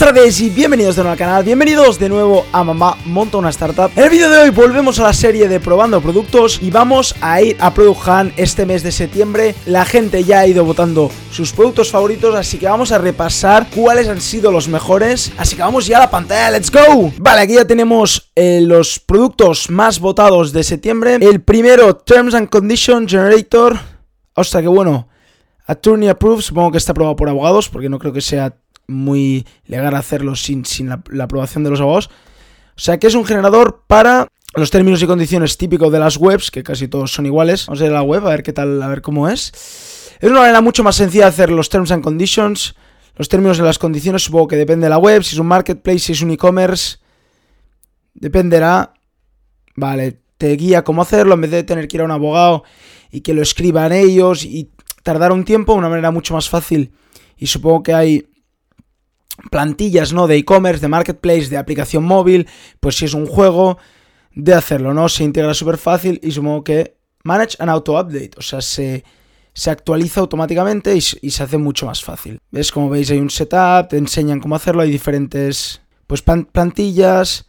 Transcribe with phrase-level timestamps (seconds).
[0.00, 3.90] tardes y bienvenidos de nuevo al canal, bienvenidos de nuevo a Mamá Monta una Startup.
[3.94, 7.42] En el vídeo de hoy volvemos a la serie de probando productos y vamos a
[7.42, 9.54] ir a Product Hunt este mes de septiembre.
[9.66, 14.08] La gente ya ha ido votando sus productos favoritos, así que vamos a repasar cuáles
[14.08, 15.32] han sido los mejores.
[15.36, 17.12] Así que vamos ya a la pantalla, ¡let's go!
[17.18, 21.18] Vale, aquí ya tenemos eh, los productos más votados de septiembre.
[21.20, 23.78] El primero, Terms and Conditions Generator.
[24.32, 25.08] Ostras, qué bueno.
[25.66, 28.54] Attorney Approved, supongo que está aprobado por abogados porque no creo que sea
[28.90, 32.10] muy legal hacerlo sin, sin la, aprobación de los abogados.
[32.76, 36.50] O sea que es un generador para los términos y condiciones típicos de las webs,
[36.50, 37.66] que casi todos son iguales.
[37.66, 39.52] Vamos a ir a la web a ver qué tal, a ver cómo es.
[40.20, 42.74] Es una manera mucho más sencilla de hacer los terms and conditions.
[43.16, 46.00] Los términos de las condiciones supongo que depende de la web, si es un marketplace,
[46.00, 46.98] si es un e-commerce.
[48.14, 48.94] Dependerá.
[49.76, 52.64] Vale, te guía cómo hacerlo en vez de tener que ir a un abogado
[53.10, 54.70] y que lo escriban ellos y
[55.02, 56.92] tardar un tiempo, una manera mucho más fácil.
[57.36, 58.29] Y supongo que hay
[59.50, 60.26] plantillas, ¿no?
[60.26, 62.48] De e-commerce, de marketplace, de aplicación móvil,
[62.80, 63.78] pues si es un juego,
[64.34, 65.08] de hacerlo, ¿no?
[65.08, 69.04] Se integra súper fácil y supongo que manage and auto update, o sea, se,
[69.52, 72.38] se actualiza automáticamente y, se hace mucho más fácil.
[72.50, 72.70] ¿Ves?
[72.72, 77.46] Como veis hay un setup, te enseñan cómo hacerlo, hay diferentes, pues plantillas,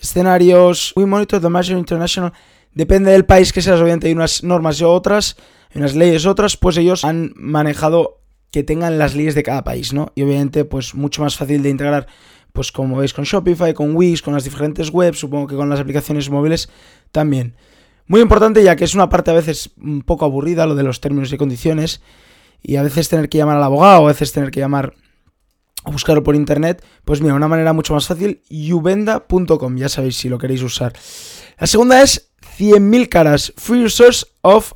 [0.00, 0.92] escenarios.
[0.96, 2.32] We monitor the measure international.
[2.74, 5.36] Depende del país que seas, obviamente hay unas normas y otras,
[5.70, 8.21] hay unas leyes otras, pues ellos han manejado
[8.52, 10.12] que tengan las leyes de cada país, ¿no?
[10.14, 12.06] Y obviamente, pues mucho más fácil de integrar,
[12.52, 15.80] pues como veis con Shopify, con Wix, con las diferentes webs, supongo que con las
[15.80, 16.68] aplicaciones móviles
[17.10, 17.56] también.
[18.06, 21.00] Muy importante ya que es una parte a veces un poco aburrida lo de los
[21.00, 22.02] términos y condiciones
[22.60, 24.94] y a veces tener que llamar al abogado, a veces tener que llamar
[25.84, 30.28] o buscarlo por internet, pues mira, una manera mucho más fácil, yuvenda.com, ya sabéis si
[30.28, 30.92] lo queréis usar.
[31.58, 34.74] La segunda es 100.000 caras, free resource of,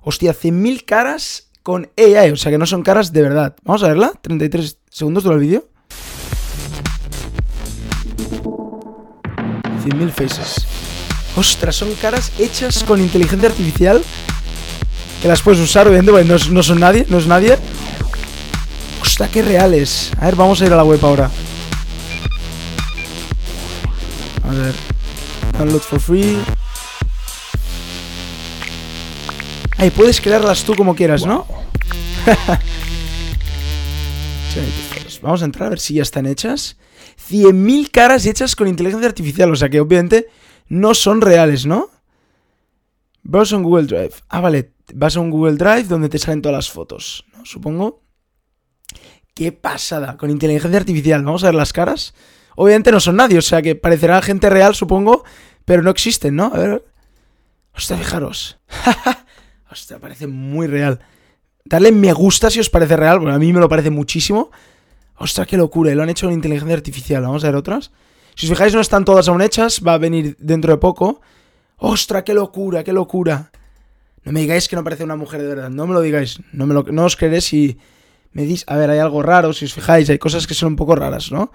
[0.00, 3.56] hostia, 100.000 caras con AI, o sea que no son caras de verdad.
[3.64, 5.68] Vamos a verla, 33 segundos del vídeo.
[9.84, 10.66] 100.000 faces.
[11.36, 14.02] Ostras, son caras hechas con inteligencia artificial
[15.22, 17.58] que las puedes usar, obviamente, no, no son nadie, no es nadie.
[19.02, 20.10] Ostras, qué reales.
[20.18, 21.30] A ver, vamos a ir a la web ahora.
[24.44, 24.74] A ver.
[25.58, 26.38] Download for free.
[29.80, 31.46] Ahí puedes crearlas tú como quieras, ¿no?
[35.22, 36.76] Vamos a entrar a ver si ya están hechas.
[37.30, 40.28] 100.000 caras hechas con inteligencia artificial, o sea que obviamente
[40.68, 41.88] no son reales, ¿no?
[43.22, 44.12] Vas a un Google Drive.
[44.28, 47.46] Ah, vale, vas a un Google Drive donde te salen todas las fotos, ¿no?
[47.46, 48.02] Supongo.
[49.32, 51.24] Qué pasada, con inteligencia artificial.
[51.24, 52.12] Vamos a ver las caras.
[52.54, 55.24] Obviamente no son nadie, o sea que parecerá gente real, supongo,
[55.64, 56.52] pero no existen, ¿no?
[56.52, 56.84] A ver.
[57.74, 58.58] Hostia, fijaros.
[59.70, 61.00] Hostia, parece muy real.
[61.64, 64.50] Darle me gusta si os parece real, porque a mí me lo parece muchísimo.
[65.16, 67.22] Ostras, qué locura, lo han hecho con inteligencia artificial.
[67.22, 67.92] Vamos a ver otras.
[68.34, 71.20] Si os fijáis, no están todas aún hechas, va a venir dentro de poco.
[71.76, 73.52] Ostras, qué locura, qué locura.
[74.24, 76.40] No me digáis que no parece una mujer de verdad, no me lo digáis.
[76.52, 77.78] No, me lo, no os creeré si
[78.32, 80.76] me dices, a ver, hay algo raro, si os fijáis, hay cosas que son un
[80.76, 81.52] poco raras, ¿no?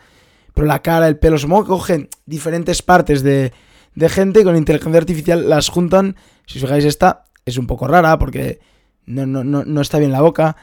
[0.54, 3.52] Pero la cara, el pelo, supongo que cogen diferentes partes de,
[3.94, 6.16] de gente y con inteligencia artificial las juntan.
[6.46, 8.60] Si os fijáis, esta es un poco rara porque
[9.06, 10.58] no, no, no, no está bien la boca.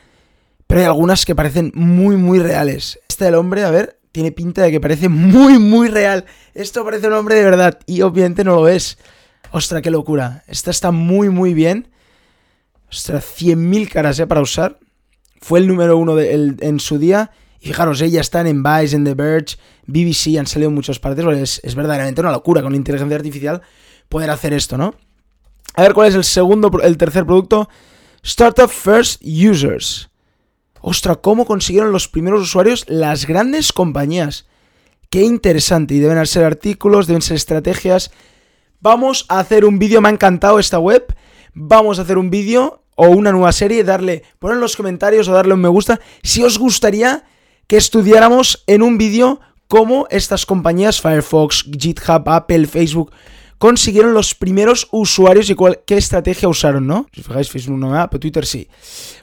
[0.66, 2.98] Pero hay algunas que parecen muy, muy reales.
[3.09, 6.25] Este del hombre, a ver, tiene pinta de que parece muy, muy real.
[6.54, 8.98] Esto parece un hombre de verdad y obviamente no lo es.
[9.50, 10.44] Ostras, qué locura.
[10.47, 11.88] Esta está muy, muy bien.
[12.91, 14.26] Ostras, 100.000 caras ¿eh?
[14.26, 14.78] para usar.
[15.41, 17.31] Fue el número uno en su día.
[17.60, 19.56] Y fijaros, ella está en Vice, en The Verge,
[19.87, 21.25] BBC, han salido en muchas partes.
[21.38, 23.62] Es, es verdaderamente una locura con inteligencia artificial
[24.09, 24.94] poder hacer esto, ¿no?
[25.75, 27.69] A ver cuál es el segundo, el tercer producto.
[28.22, 30.10] Startup First Users.
[30.81, 34.47] Ostras, ¿cómo consiguieron los primeros usuarios las grandes compañías?
[35.11, 35.94] Qué interesante.
[35.94, 38.11] Y deben ser artículos, deben ser estrategias.
[38.81, 41.15] Vamos a hacer un vídeo, me ha encantado esta web.
[41.55, 45.32] Vamos a hacer un vídeo o una nueva serie, darle, poner en los comentarios o
[45.32, 47.25] darle un me gusta si os gustaría
[47.66, 53.12] que estudiáramos en un vídeo cómo estas compañías, Firefox, GitHub, Apple, Facebook,
[53.62, 57.06] consiguieron los primeros usuarios y cuál, qué estrategia usaron, ¿no?
[57.12, 58.67] Si os fijáis, Facebook no da, pero Twitter sí.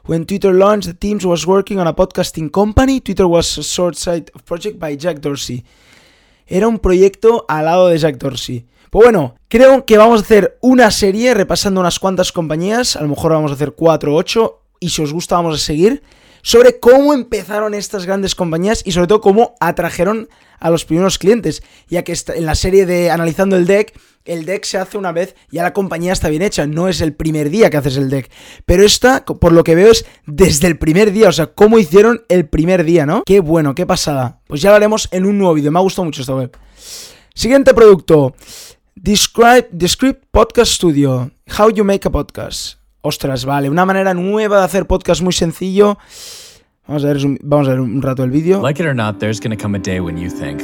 [0.07, 3.01] When Twitter launched, Teams was working on a podcasting company.
[3.01, 5.65] Twitter was a short side project by Jack Dorsey.
[6.47, 8.65] Era un proyecto al lado de Jack Dorsey.
[8.89, 12.95] Pues bueno, creo que vamos a hacer una serie repasando unas cuantas compañías.
[12.95, 14.61] A lo mejor vamos a hacer 4 o 8.
[14.79, 16.01] Y si os gusta, vamos a seguir.
[16.41, 21.63] Sobre cómo empezaron estas grandes compañías y sobre todo cómo atrajeron a los primeros clientes,
[21.87, 23.93] ya que en la serie de Analizando el Deck,
[24.25, 27.13] el deck se hace una vez, ya la compañía está bien hecha, no es el
[27.13, 28.29] primer día que haces el deck.
[28.65, 32.23] Pero esta, por lo que veo, es desde el primer día, o sea, cómo hicieron
[32.29, 33.23] el primer día, ¿no?
[33.25, 34.41] Qué bueno, qué pasada.
[34.47, 36.55] Pues ya lo haremos en un nuevo vídeo, me ha gustado mucho esta web.
[37.33, 38.35] Siguiente producto.
[38.95, 41.31] Describe, Describe Podcast Studio.
[41.57, 42.78] How you make a podcast.
[43.01, 45.97] Ostras, vale, una manera nueva de hacer podcast muy sencillo.
[46.85, 48.61] Vamos a ver, vamos a ver un rato el vídeo.
[48.61, 50.61] Like it or not, there's gonna come a day when you think,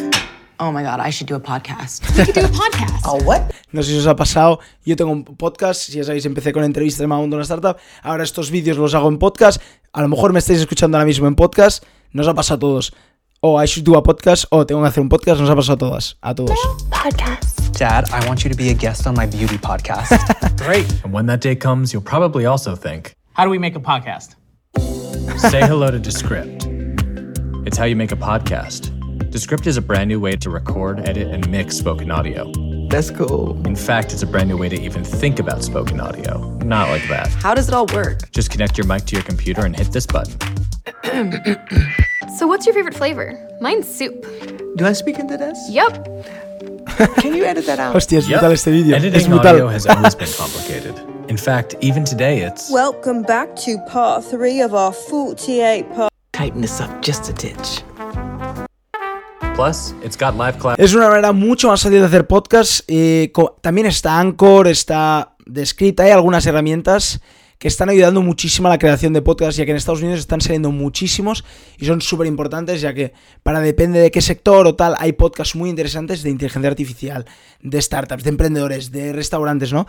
[0.59, 2.01] Oh my god, I should do a podcast.
[2.17, 2.93] We could do a podcast.
[3.05, 3.53] Oh, what?
[3.71, 6.63] No sé si os ha pasado, yo tengo un podcast, si ya sabéis, empecé con
[6.63, 9.61] entrevistas de una startup, ahora estos vídeos los hago en podcast,
[9.93, 12.93] a lo mejor me estáis escuchando ahora mismo en podcast, nos ha pasado a todos.
[13.45, 15.73] O I should do a podcast, o tengo que hacer un podcast, nos ha pasado
[15.73, 16.57] a todas, a todos.
[16.89, 17.77] Podcast.
[17.77, 20.09] Dad, I want you to be a guest on my beauty podcast.
[20.65, 20.91] great.
[21.03, 24.33] And when that day comes, you'll probably also think, How do we make a podcast?
[25.37, 26.65] say hello to Descript.
[27.67, 28.89] It's how you make a podcast.
[29.29, 32.51] Descript is a brand new way to record, edit, and mix spoken audio.
[32.89, 33.61] That's cool.
[33.67, 36.39] In fact, it's a brand new way to even think about spoken audio.
[36.63, 37.27] Not like that.
[37.43, 38.31] How does it all work?
[38.31, 40.33] Just connect your mic to your computer and hit this button.
[42.37, 43.37] So, what's your favorite flavor?
[43.61, 44.25] Mine's soup.
[44.75, 45.57] Do I speak into this?
[45.69, 46.05] Yep.
[47.21, 47.93] Can you edit that out?
[47.93, 48.39] Hostia, es Yep.
[48.39, 48.95] brutal este vídeo.
[48.95, 49.47] Es Editing brutal.
[49.51, 50.95] audio has always been complicated.
[51.29, 56.09] In fact, even today, it's Welcome back to part three of our 48 part.
[56.33, 57.81] Tighten this up just a titch.
[59.55, 60.77] plus it's got live class.
[60.79, 62.81] Es una manera mucho más fácil de hacer podcast.
[62.89, 67.21] eh, también está Anchor, está descrita, hay algunas herramientas
[67.57, 70.41] que están ayudando muchísimo a la creación de podcasts, ya que en Estados Unidos están
[70.41, 71.45] saliendo muchísimos
[71.77, 73.13] y son súper importantes, ya que
[73.43, 77.25] para depende de qué sector o tal, hay podcasts muy interesantes de inteligencia artificial,
[77.61, 79.85] de startups, de emprendedores, de restaurantes, ¿no?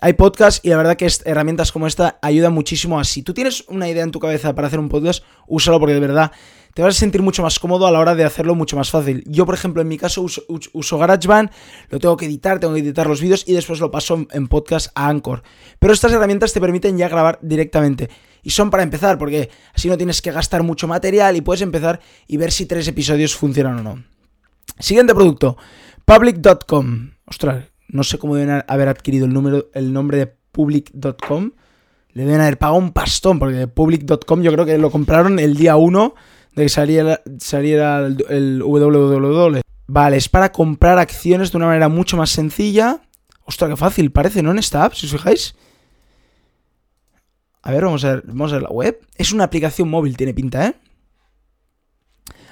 [0.00, 3.64] Hay podcasts y la verdad que herramientas como esta ayudan muchísimo a si tú tienes
[3.68, 6.32] una idea en tu cabeza para hacer un podcast, úsalo porque de verdad
[6.74, 9.22] te vas a sentir mucho más cómodo a la hora de hacerlo mucho más fácil.
[9.26, 11.50] Yo, por ejemplo, en mi caso uso, us- uso GarageBand,
[11.88, 14.88] lo tengo que editar, tengo que editar los vídeos y después lo paso en podcast
[14.94, 15.42] a Anchor.
[15.78, 18.08] Pero estas herramientas te permiten ya grabar directamente.
[18.42, 22.00] Y son para empezar, porque así no tienes que gastar mucho material y puedes empezar
[22.26, 24.04] y ver si tres episodios funcionan o no.
[24.78, 25.58] Siguiente producto,
[26.06, 27.10] public.com.
[27.26, 31.52] Ostras, no sé cómo deben haber adquirido el, número, el nombre de public.com.
[32.12, 35.76] Le deben haber pagado un pastón, porque public.com yo creo que lo compraron el día
[35.76, 36.14] 1
[36.54, 39.60] de que saliera, saliera el, el www.
[39.86, 43.00] Vale, es para comprar acciones de una manera mucho más sencilla.
[43.44, 44.50] Ostras, qué fácil parece, ¿no?
[44.52, 45.54] En esta app, si os fijáis.
[47.62, 49.00] A ver, vamos a ver, vamos a ver la web.
[49.16, 50.74] Es una aplicación móvil, tiene pinta, ¿eh?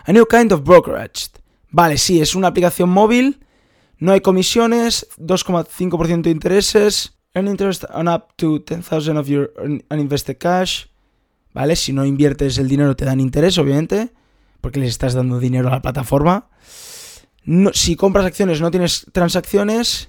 [0.04, 1.28] A new kind of brokerage.
[1.70, 3.40] Vale, sí, es una aplicación móvil.
[3.98, 7.12] No hay comisiones, 2,5% de intereses.
[7.34, 10.86] Earn interest on up to 10,000 of your un- uninvested cash.
[11.58, 11.74] ¿Vale?
[11.74, 14.12] Si no inviertes el dinero te dan interés, obviamente.
[14.60, 16.50] Porque les estás dando dinero a la plataforma.
[17.72, 20.08] Si compras acciones no tienes transacciones.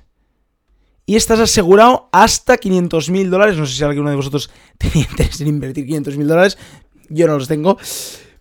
[1.07, 3.57] Y estás asegurado hasta 500 mil dólares.
[3.57, 6.55] No sé si alguno de vosotros tenía interés en invertir 500 mil dólares.
[7.09, 7.79] Yo no los tengo.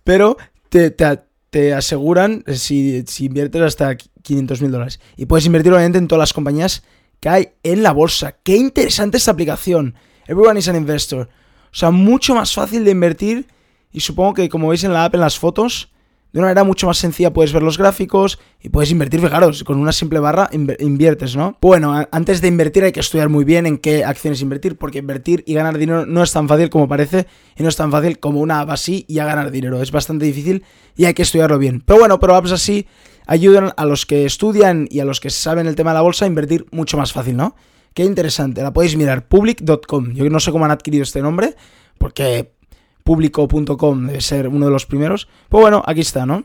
[0.04, 0.36] Pero
[0.68, 5.00] te aseguran si, si inviertes hasta 500 mil dólares.
[5.16, 6.82] Y puedes invertir obviamente en todas las compañías
[7.20, 8.36] que hay en la bolsa.
[8.42, 9.94] Qué interesante esta aplicación.
[10.26, 11.30] Everyone is an investor.
[11.72, 13.46] O sea, mucho más fácil de invertir.
[13.92, 15.90] Y supongo que como veis en la app, en las fotos,
[16.32, 19.78] de una manera mucho más sencilla puedes ver los gráficos y puedes invertir, fijaros, con
[19.78, 21.56] una simple barra inviertes, ¿no?
[21.62, 25.42] Bueno, antes de invertir hay que estudiar muy bien en qué acciones invertir, porque invertir
[25.46, 27.26] y ganar dinero no es tan fácil como parece
[27.56, 29.80] y no es tan fácil como una app así y a ganar dinero.
[29.80, 30.64] Es bastante difícil
[30.96, 31.82] y hay que estudiarlo bien.
[31.86, 32.86] Pero bueno, pero apps así
[33.26, 36.26] ayudan a los que estudian y a los que saben el tema de la bolsa
[36.26, 37.56] a invertir mucho más fácil, ¿no?
[37.98, 40.12] Qué interesante, la podéis mirar, public.com.
[40.12, 41.56] Yo no sé cómo han adquirido este nombre,
[41.98, 42.54] porque
[43.02, 45.26] publico.com debe ser uno de los primeros.
[45.48, 46.44] Pues bueno, aquí está, ¿no?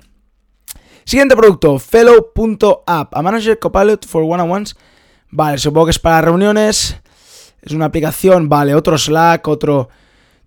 [1.04, 4.76] Siguiente producto, fellow.app, a manager copilot for one-on-ones.
[5.30, 7.00] Vale, supongo que es para reuniones.
[7.62, 9.90] Es una aplicación, vale, otro Slack, otro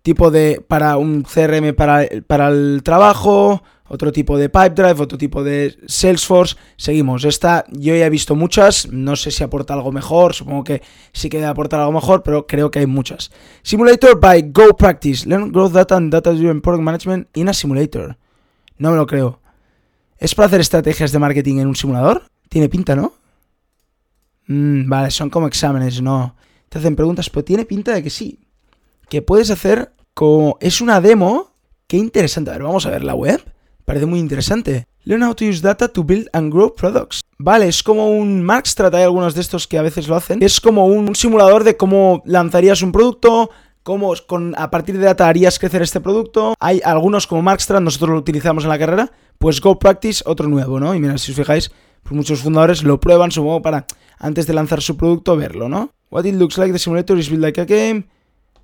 [0.03, 5.43] tipo de, para un CRM para, para el trabajo, otro tipo de Pipedrive, otro tipo
[5.43, 6.57] de Salesforce.
[6.77, 10.83] Seguimos, esta yo ya he visto muchas, no sé si aporta algo mejor, supongo que
[11.13, 13.31] sí que debe aportar algo mejor, pero creo que hay muchas.
[13.63, 18.17] Simulator by Go Practice, Learn Growth Data and Data Driven Product Management in a Simulator.
[18.79, 19.41] No me lo creo.
[20.19, 22.25] ¿Es para hacer estrategias de marketing en un simulador?
[22.49, 23.13] Tiene pinta, ¿no?
[24.47, 26.37] Mm, vale, son como exámenes, no.
[26.69, 28.41] Te hacen preguntas, pero tiene pinta de que sí.
[29.09, 30.57] Que puedes hacer como...
[30.61, 31.53] Es una demo.
[31.87, 32.51] Qué interesante.
[32.51, 33.43] A ver, vamos a ver la web.
[33.87, 34.89] Parece muy interesante.
[35.05, 37.21] Learn how to use data to build and grow products.
[37.39, 40.43] Vale, es como un Markstrat, hay algunos de estos que a veces lo hacen.
[40.43, 43.49] Es como un, simulador de cómo lanzarías un producto,
[43.85, 46.55] cómo con, a partir de data harías crecer este producto.
[46.59, 50.81] Hay algunos como Markstrand, nosotros lo utilizamos en la carrera, pues Go Practice, otro nuevo,
[50.81, 50.93] ¿no?
[50.93, 51.71] Y mira, si os fijáis,
[52.03, 53.87] pues muchos fundadores lo prueban, supongo, para
[54.19, 55.91] antes de lanzar su producto verlo, ¿no?
[56.11, 58.09] What it looks like the simulator is built like a game.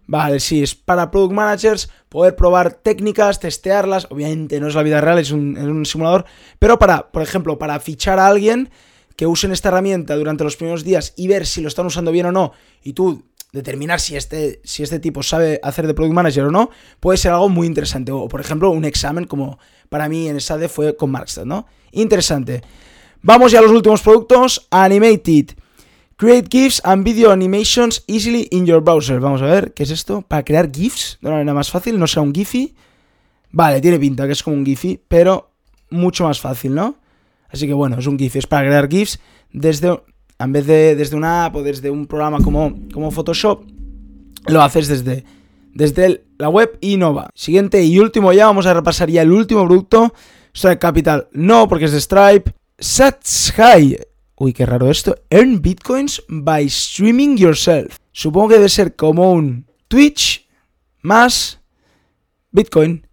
[0.07, 4.07] Vale, sí, es para product managers poder probar técnicas, testearlas.
[4.11, 6.25] Obviamente no es la vida real, es un, simulador.
[6.59, 8.71] Pero para, por ejemplo, para fichar a alguien
[9.17, 12.27] que usen esta herramienta durante los primeros días y ver si lo están usando bien
[12.27, 16.45] o no, y tú determinar si este, si este tipo sabe hacer de product manager
[16.45, 18.11] o no, puede ser algo muy interesante.
[18.11, 21.67] O, por ejemplo, un examen como para mí en SADE fue con Markstad, ¿no?
[21.93, 22.63] Interesante.
[23.21, 24.67] Vamos ya a los últimos productos.
[24.71, 25.51] Animated.
[26.17, 29.19] Create GIFs and video animations easily in your browser.
[29.21, 30.23] Vamos a ver, ¿qué es esto?
[30.23, 32.75] Para crear GIFs de una manera más fácil, no sea un GIFI.
[33.51, 35.51] Vale, tiene pinta que es como un GIFI, pero
[35.91, 36.97] mucho más fácil, ¿no?
[37.49, 39.21] Así que bueno, es un GIF, es para crear GIFs
[39.53, 40.01] desde,
[40.39, 43.65] en vez de desde una app o desde un programa como, como Photoshop,
[44.47, 45.25] lo haces desde,
[45.75, 47.31] desde la web y no va.
[47.35, 50.15] Siguiente y último ya, vamos a repasar ya el último producto.
[50.55, 52.53] Stripe Capital, no, porque es de Stripe.
[52.79, 53.97] Satsky,
[54.43, 55.15] uy, qué raro esto.
[55.31, 57.99] Earn bitcoins by streaming yourself.
[58.11, 60.49] Supongo que debe ser como un Twitch
[61.03, 61.61] más
[62.51, 63.07] Bitcoin.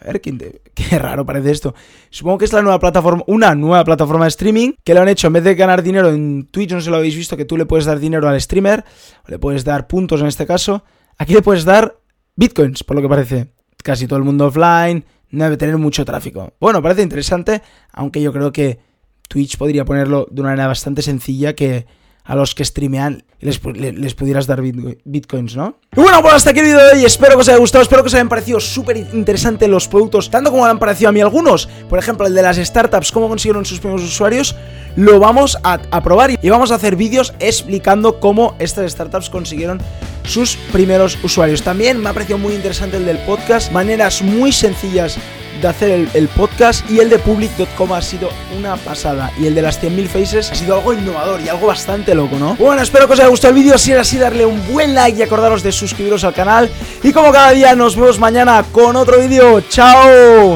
[0.00, 1.74] A ver, ¿quién te- qué raro parece esto.
[2.10, 5.28] Supongo que es la nueva plataforma, una nueva plataforma de streaming que lo han hecho
[5.28, 7.56] en vez de ganar dinero en Twitch, no sé si lo habéis visto, que tú
[7.56, 8.84] le puedes dar dinero al streamer,
[9.26, 10.84] o le puedes dar puntos en este caso.
[11.16, 11.98] Aquí le puedes dar
[12.36, 13.52] bitcoins, por lo que parece.
[13.82, 16.52] Casi todo el mundo offline, no debe tener mucho tráfico.
[16.60, 17.62] Bueno, parece interesante,
[17.92, 18.78] aunque yo creo que
[19.28, 21.86] Twitch podría ponerlo de una manera bastante sencilla que
[22.26, 25.78] a los que streamean les, les pudieras dar bitco- bitcoins, ¿no?
[25.94, 27.04] Y bueno, pues hasta aquí el vídeo de hoy.
[27.04, 30.50] Espero que os haya gustado, espero que os hayan parecido súper interesantes los productos, tanto
[30.50, 31.66] como me han parecido a mí algunos.
[31.90, 34.56] Por ejemplo, el de las startups, cómo consiguieron sus primeros usuarios.
[34.96, 39.82] Lo vamos a, a probar y vamos a hacer vídeos explicando cómo estas startups consiguieron
[40.22, 41.60] sus primeros usuarios.
[41.60, 45.18] También me ha parecido muy interesante el del podcast, maneras muy sencillas
[45.60, 49.62] de hacer el, podcast y el de public.com ha sido una pasada y el de
[49.62, 52.56] las 100.000 faces ha sido algo innovador y algo bastante loco, ¿no?
[52.56, 55.18] Bueno, espero que os haya gustado el vídeo, si es así darle un buen like
[55.18, 56.70] y acordaros de suscribiros al canal
[57.02, 60.52] y como cada día nos vemos mañana con otro vídeo, ¡chao!